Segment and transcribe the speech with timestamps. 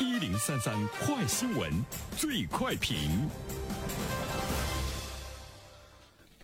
[0.00, 1.70] 一零三三快新闻，
[2.16, 2.96] 最快评。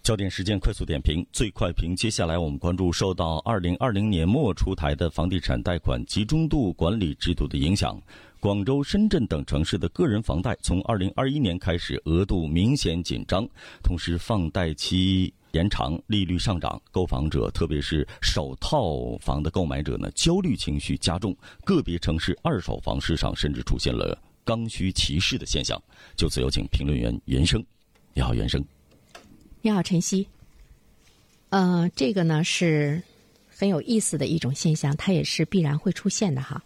[0.03, 1.97] 焦点时间快速点评，最快评。
[1.97, 8.01] 接下来我们关注受到二零二零年末出台的房地产贷款集中度管理制度的影响，
[8.39, 13.47] 广州、深圳等城市的个人房贷从二零二一年开始额度明显紧张，
[13.83, 25.81] 同时放贷期延长、利率上涨，购房者特别是首套房的购买者呢，焦虑情绪加重，个别城市二手房市场甚至出现了刚需歧视的现象。
[26.17, 27.65] 就此有请评论员袁生，
[28.13, 28.65] 你好，袁生。
[29.63, 30.27] 你好，晨曦。
[31.49, 33.03] 呃，这个呢是
[33.49, 36.63] 很有意思的一种现象，它也是必然会出现的哈。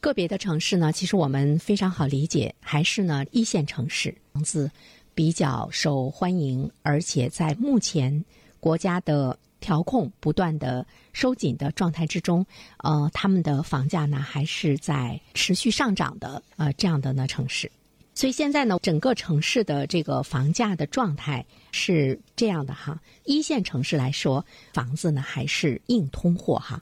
[0.00, 4.68] 个别的城市呢，其实我们非常好理解，还是呢一线城市房子
[5.14, 8.24] 比较受欢迎，而且在目前
[8.60, 12.44] 国家的调控不断的收紧的状态之中，
[12.78, 17.70] 呃，他们的房价呢还是在持续上涨的呃这样的呢城市。
[18.14, 23.00] 所以现在呢，整个城市的这个房价的状态是这样的哈。
[23.24, 26.78] 一线城市来说，房子呢还是硬通货哈；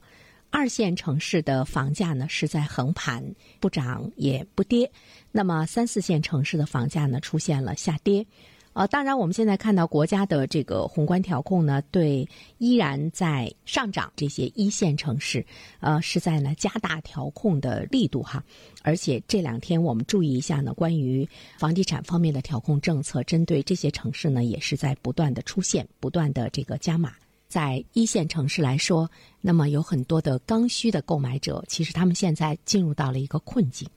[0.50, 3.24] 二线城市的房价呢是在横盘，
[3.60, 4.90] 不涨也不跌。
[5.30, 8.26] 那么三四线城市的房价呢出现了下跌。
[8.72, 12.28] 呃，当然，我们现在看到国家的这个宏观调控呢，对
[12.58, 15.44] 依然在上涨这些一线城市，
[15.80, 18.44] 呃，是在呢加大调控的力度哈。
[18.82, 21.28] 而且这两天我们注意一下呢，关于
[21.58, 27.12] 房地产方面的调控政策，针对这些城市呢，也是在不断的出现，不断的这个加码。
[27.50, 33.88] 在一线城市来说，那么有很多的刚需的购买者，其实他们现在进入到了一个困境。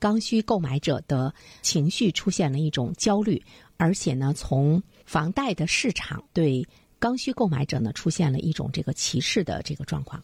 [0.00, 3.40] 刚需购买者的情绪出现了一种焦虑，
[3.76, 6.66] 而且呢，从房贷的市场对
[6.98, 10.20] 刚需购买者呢出现了一种这个歧视的这个状况。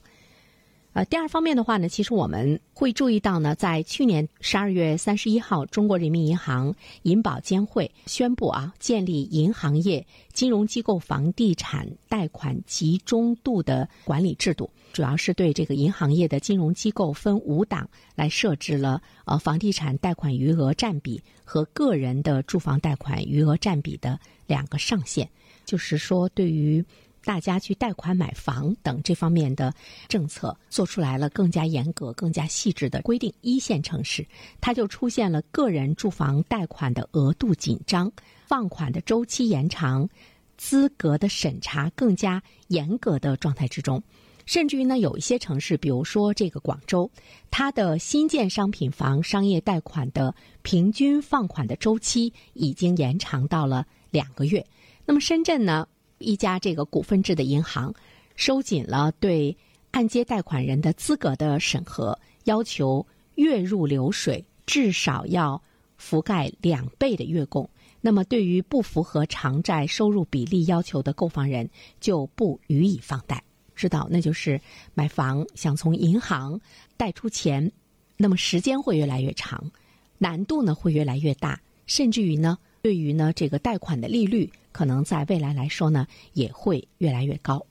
[0.95, 25.27] 呃，第二方面的话呢，其实我们会注意到呢，在去年十二月三十一号，中国人民银行银保监会宣布啊，建立银行业金融机构房地产贷款集中度的管理制度，主要是对这个银行业的金融机构分五档来设置了呃房地产贷款余额占比和个人的住房贷款余额占比的两个上限，
[25.65, 26.85] 就是说对于。
[27.25, 29.73] 大家去贷款买房等这方面的
[30.09, 33.33] 政策做出来了更加严格、更加细致的规定。
[33.41, 34.27] 一线城市，
[34.61, 38.11] 它就出现了个人住房贷款的额度紧张、
[38.47, 40.09] 放款的周期延长、
[40.57, 44.03] 资格的审查更加严格的状态之中。
[44.45, 47.09] 甚至于呢，有一些城市，比如说这个广州，
[47.49, 54.67] 它的新建商品房商业贷款的平均放款的周期已经延长到了两个月。
[55.07, 55.87] 那么深圳呢？
[56.23, 57.93] 一家这个股份制的银行
[58.37, 59.55] 收紧了对
[59.91, 65.61] 按揭贷款人的资格的审核，要求月入流水至少要
[66.01, 67.69] 覆盖两倍的月供。
[68.01, 71.69] 那么，对于不符合偿债收入比例要求的购房人，
[72.01, 73.43] 就不予以放贷。
[73.75, 74.61] 知道，那就是
[74.95, 76.61] 买房想从银行
[76.97, 77.71] 贷出钱，
[78.17, 79.71] 那么时间会越来越长，
[80.19, 82.59] 难度呢会越来越大，甚至于呢。
[82.83, 87.65] 对于呢，这个贷款的利率可能在未来来说呢，也会越来越高。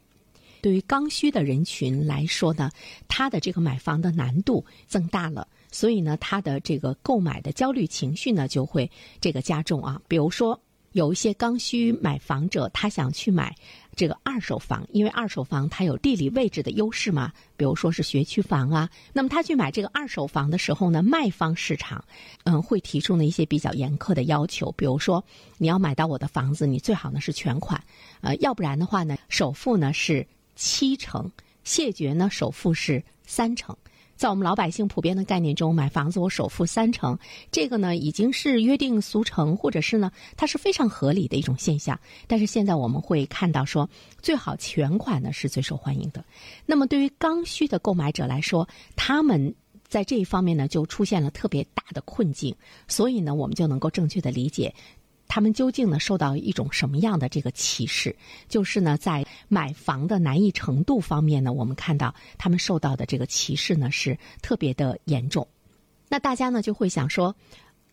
[0.61, 2.71] 对于刚需的人群来说呢，
[3.07, 8.89] 他的这个买房的难度增大了，所以呢，他的这个购买的焦虑情绪呢，就会
[9.19, 10.01] 这个加重啊。
[10.07, 10.59] 比如说。
[10.93, 13.55] 有一些刚需买房者，他想去买
[13.95, 18.89] 这个二手房，因为二手房它有地理位置的优势嘛，比如说是学区房啊。
[19.13, 22.03] 那么他去买这个二手房的时候呢，卖方市场
[22.43, 25.23] 嗯会提出呢一些比较严苛的要求，比如说
[25.57, 27.81] 你要买到我的房子，你最好呢是全款，
[28.21, 30.25] 呃，要不然的话呢，首付呢是
[30.55, 31.31] 七成，
[31.63, 33.75] 谢绝呢首付是三成。
[34.21, 37.17] 在我们老百姓普遍的概念中，买房子我首付三成，
[37.51, 41.99] 这个呢已经是约定俗成，或者是呢它是非常合理的一种现象。
[42.27, 43.89] 但是现在我们会看到说，
[44.21, 46.23] 最好全款呢是最受欢迎的。
[46.67, 49.55] 那么对于刚需的购买者来说，他们
[49.87, 52.55] 在这一方面呢就出现了特别大的困境，
[52.87, 54.75] 所以呢我们就能够正确的理解。
[55.33, 58.13] 他们究竟呢受到一种什么样的这个歧视？
[58.49, 65.47] 就是呢，在买房的难易程度方面呢，我们看到他们受到的这个歧视呢是特别的严重。
[66.09, 67.33] 那大家呢就会想说，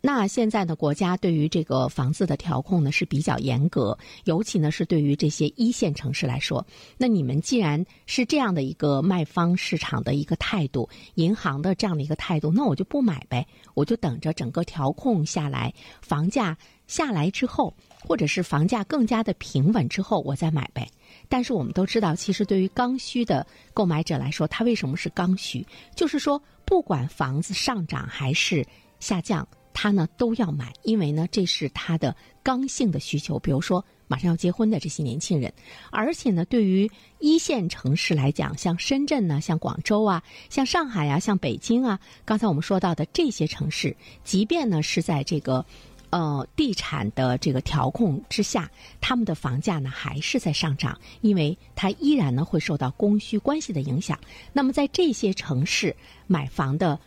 [0.01, 6.67] 那现在呢，国家对于这个房子的调控呢是比较严格，尤其呢是对于这些一线城市来说。
[6.97, 16.59] 那你们既然是这样的一个卖方市场的一个态度，银行的这样的一个态度，那我就不买呗，我就等着整个调控下来，房价
[16.89, 20.85] 下来之后，或者是房价更加的平稳之后，我再买呗。
[21.29, 25.65] 但是我们都知道，其实对于刚需的购买者来说，它为什么是刚需？
[25.95, 28.67] 就是说，不管房子上涨还是
[28.99, 29.47] 下降。
[29.81, 33.39] 他呢都要买，因为呢这是他的刚性的需求。
[33.39, 35.53] 比如说马上要结婚的这些年轻人，
[35.93, 36.91] 而且呢对于
[37.21, 40.21] 一线城市来讲，像深圳呢、像广州啊、
[40.51, 45.65] 像上海呀、像北京啊，刚才我们说到的这些城市，即便呢是在这个
[46.11, 48.71] 呃地产的这个调控之下，
[49.01, 54.19] 他们的房价呢还是在上涨，因为它依然呢会受到供需关系的影响。
[54.53, 55.95] 那么在这些城市
[56.27, 56.99] 买房的。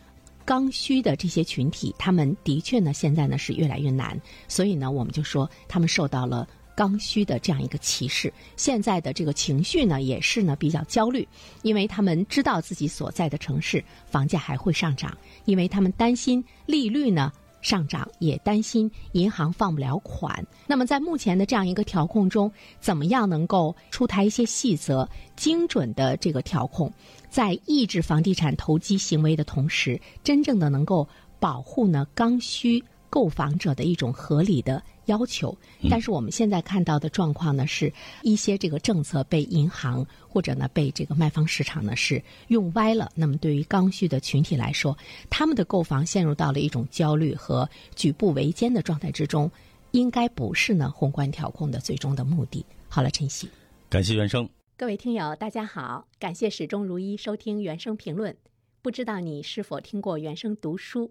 [0.44, 8.30] 刚需的这些群体，他们的确呢，现在呢是越来越难，所以呢，我们就说他们受到了刚需的这样一个歧视。
[8.56, 11.26] 现在的这个情绪呢，也是呢比较焦虑，
[11.62, 17.32] 因为他们知道自己所在的城市房价还会上涨，因为他们担心利率呢。
[17.62, 20.44] 上涨也担心银行放不了款。
[20.66, 26.92] 那么在目前的这样一个调控中，怎么样能够出台一些细则，精准的这个调控，
[27.30, 31.08] 在抑制房地产投机行为的同时，真正的能够
[31.40, 32.82] 保护呢刚需
[33.12, 34.82] 购房者的一种合理的。
[35.06, 35.54] 要求，
[35.90, 37.92] 但是我们现在看到的状况呢，是
[38.22, 43.10] 一些这个政策被银行或者呢被这个卖方市场呢是用歪了。
[43.14, 44.96] 那么对于刚需的群体来说，
[45.28, 49.50] 他们的购房陷入到了一种焦虑和举步维艰的状态之中，
[49.90, 52.64] 应该不是呢宏观调控的最终的目的。
[52.88, 53.48] 好了，晨曦，
[53.90, 54.48] 感谢原生。
[54.76, 58.34] 各位听友，大家好，感谢始终如一收听原声评论。
[58.80, 61.10] 不知道你是否听过原声读书？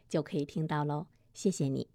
[0.11, 1.07] 就可以听到喽。
[1.33, 1.87] 谢谢你。